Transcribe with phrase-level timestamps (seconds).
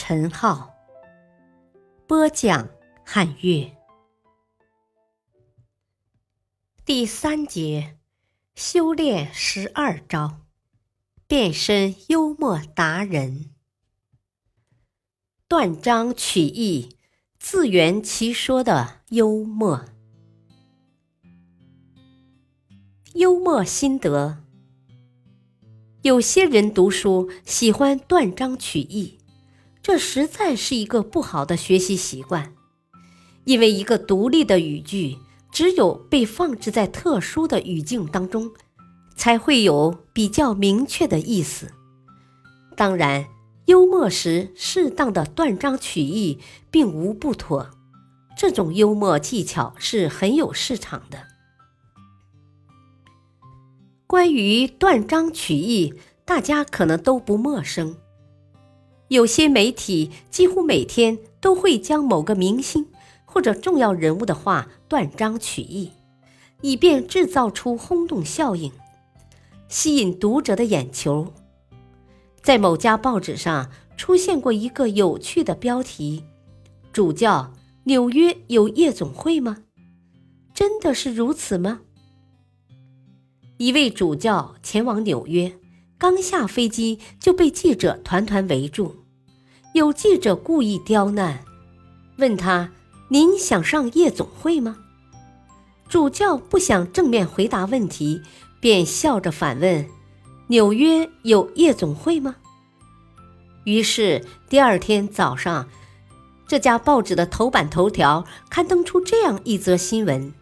[0.00, 0.72] 陈浩，
[2.06, 2.68] 播讲
[3.04, 3.68] 汉乐。
[6.84, 7.98] 第三节，
[8.54, 10.42] 修炼十二招，
[11.26, 13.50] 变身幽默达人。
[15.48, 16.96] 断章取义、
[17.40, 19.84] 自圆其说的幽默，
[23.14, 24.44] 幽默心得。
[26.02, 29.17] 有些人读书喜欢断章取义，
[29.88, 32.52] 这实在是一个不好的学习习惯。
[33.44, 35.16] 因为一个独立的语句，
[35.50, 38.50] 只有被放置在特殊的语境当中，
[39.16, 41.72] 才会有比较明确的意思。
[42.76, 43.28] 当然，
[43.64, 46.38] 幽默时适当的断章取义
[46.70, 47.70] 并无不妥，
[48.36, 51.28] 这种幽默技巧是很有市场的。
[54.06, 55.94] 关于断章取义，
[56.26, 57.96] 大家可能都不陌生。
[59.08, 62.86] 有些媒体几乎每天都会将某个明星
[63.24, 65.90] 或者重要人物的话断章取义，
[66.60, 68.70] 以便制造出轰动效应，
[69.68, 71.32] 吸引读者的眼球。
[72.42, 76.24] 在某家报纸上出现过一个有趣的标题
[76.92, 77.52] ：“主教，
[77.84, 79.58] 纽约有夜总会吗？
[80.54, 81.80] 真的是如此吗？”
[83.58, 85.52] 一位主教前往纽约，
[85.98, 89.04] 刚下飞机就被记者团团围住。
[89.74, 91.44] 有记者故意刁难，
[92.18, 92.70] 问他
[93.10, 94.78] ：“您想上夜总会吗？”
[95.88, 98.22] 主教不想正面回答问题，
[98.60, 99.86] 便笑着反问
[100.48, 102.36] ：“纽约有夜总会吗？”
[103.64, 105.68] 于是第二天早上，
[106.46, 110.32] 这家报纸的头版头条刊登出这样一则新闻。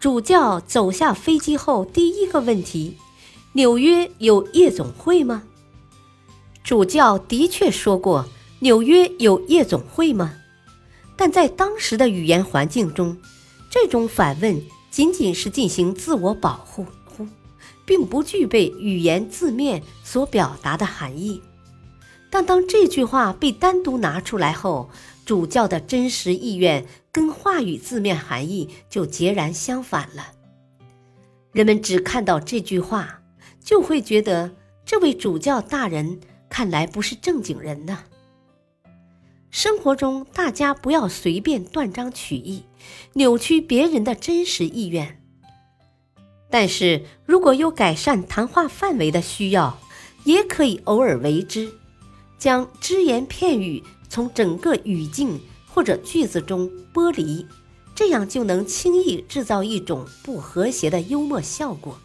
[0.00, 2.98] 主教走下飞机后，第一个问题
[3.52, 5.44] ：“纽约有夜总会吗？”
[6.64, 8.26] 主教的确说过
[8.60, 10.34] ：“纽约有夜总会吗？”
[11.16, 13.16] 但在当时的语言环境中，
[13.70, 16.86] 这种反问仅仅是进行自我保护，
[17.84, 21.42] 并不具备语言字面所表达的含义。
[22.30, 24.88] 但当这句话被单独拿出来后，
[25.26, 30.28] 主教的真实意愿跟话语字面含义就截然相反了。
[31.52, 33.21] 人们只看到这句话，
[33.64, 34.52] 就会觉得
[34.84, 38.04] 这位主教大人看来不是正经人呢。
[39.50, 42.64] 生活中，大家不要随便断章取义，
[43.12, 45.22] 扭曲别人的真实意愿。
[46.50, 49.78] 但是如果有改善谈话范围的需要，
[50.24, 51.70] 也可以偶尔为之。
[52.38, 57.46] 将只言片语从整个语境或者句子中剥离，
[57.94, 61.96] 这样就能轻易制造一种不和谐的幽默效果。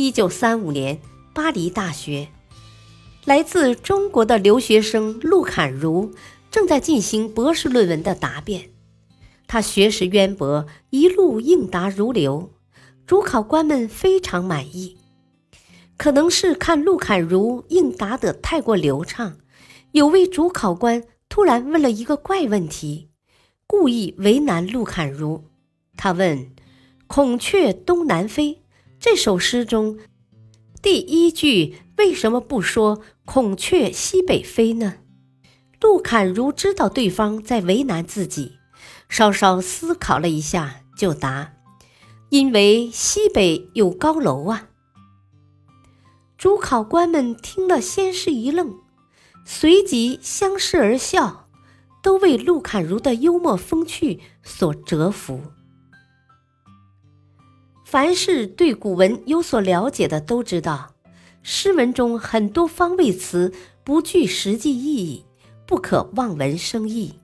[0.00, 1.00] 一九三五年，
[1.34, 2.28] 巴黎大学，
[3.24, 6.14] 来自中国的留学生陆侃如
[6.52, 8.70] 正在进行博士论文的答辩。
[9.48, 12.52] 他学识渊博，一路应答如流，
[13.08, 14.98] 主考官们非常满意。
[15.96, 19.38] 可能是看陆侃如应答得太过流畅，
[19.90, 23.08] 有位主考官突然问了一个怪问题，
[23.66, 25.46] 故意为难陆侃如。
[25.96, 26.52] 他问
[27.08, 28.62] ：“孔雀东南飞
[29.00, 29.98] 这首诗中，
[30.82, 34.94] 第一句为什么不说孔雀西北飞呢？”
[35.80, 38.58] 陆侃如知道对方在为难自己，
[39.08, 41.52] 稍稍思考了一下，就答
[42.30, 44.70] ：“因为西北有高楼啊。”
[46.36, 48.78] 主考官们听了，先是一愣，
[49.44, 51.48] 随即相视而笑，
[52.02, 55.40] 都为陆侃如的幽默风趣所折服。
[57.90, 60.92] 凡是对古文有所了解的都知道，
[61.42, 63.50] 诗文中很多方位词
[63.82, 65.24] 不具实际意义，
[65.64, 67.14] 不可望文生义。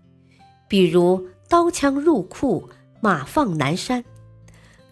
[0.67, 2.71] 比如“刀枪入库，
[3.03, 4.07] 马放南山”，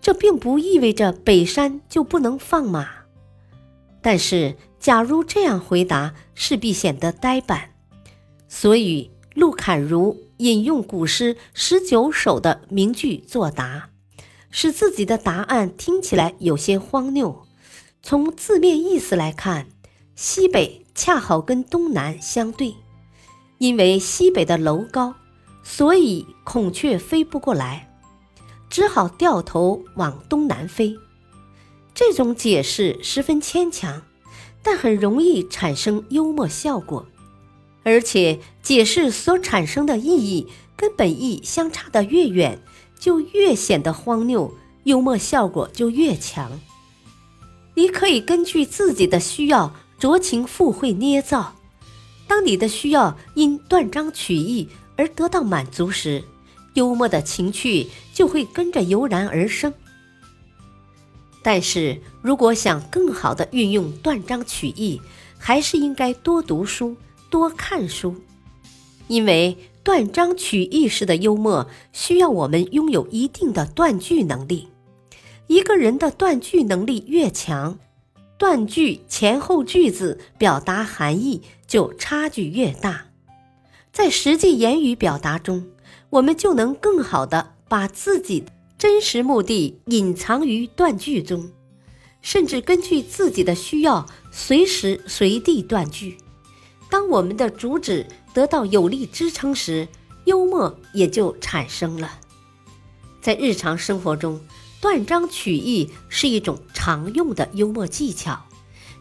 [0.02, 2.86] 这并不意味着北山就不能放马。
[4.02, 7.70] 但是，假如这样回答，势必显得呆板。
[8.46, 13.88] 所以，陆侃如引用古诗十九首的名句作答，
[14.52, 17.44] 使自己的答案听起来有些荒谬。
[18.02, 19.66] 从字面意思来看，
[20.14, 22.75] 西北恰好跟东南相对，
[23.58, 25.14] 因为西北的楼高，
[25.64, 27.88] 所以孔雀飞不过来，
[28.69, 30.96] 只好掉头往东南飞。
[31.94, 34.02] 这种解释十分牵强，
[34.62, 37.06] 但很容易产生幽默效果，
[37.84, 42.60] 而且解释所产生的意义跟本意相差的越远，
[43.02, 44.54] 就越显得荒谬，
[44.84, 46.60] 幽默效果就越强。
[47.75, 51.56] 你可以根据自己的需要酌情附会捏造。
[52.28, 56.22] 当你的需要因断章取义而得到满足时，
[56.75, 59.75] 幽默的情趣就会跟着油然而生。
[61.43, 65.00] 但是如果想更好的运用断章取义，
[65.38, 66.96] 还是应该多读书、
[67.28, 68.14] 多看书，
[69.08, 74.69] 因为断章取义式的幽默需要我们拥有一定的断句能力。
[75.49, 77.79] 一个人的断句能力越强，
[78.38, 83.06] 断句前后句子表达含义就差距越大，
[83.93, 85.67] 在实际言语表达中，
[86.11, 88.44] 我们就能更好的把自己
[88.78, 91.50] 真实目的隐藏于断句中，
[92.20, 96.17] 甚至根据自己的需要随时随地断句。
[96.92, 99.88] 当我们的主旨得到有力支撑时，
[100.26, 102.20] 幽默也就产生了。
[103.22, 104.38] 在日常生活中。
[104.82, 108.46] 断章取义是一种常用的幽默技巧，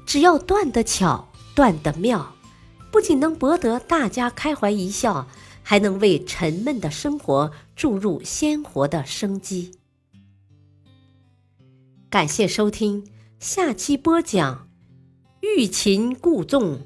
[0.06, 2.36] 只要断得巧、断得妙，
[2.92, 5.28] 不仅能博得大家开怀一笑，
[5.64, 9.72] 还能为沉闷的生活注入鲜活的生机。
[12.12, 13.08] 感谢收听，
[13.40, 14.68] 下期播讲：
[15.40, 16.82] 欲擒故纵，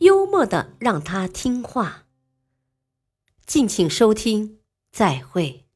[0.00, 2.04] 幽默的让他听话。
[3.46, 4.58] 敬请收听，
[4.92, 5.69] 再会。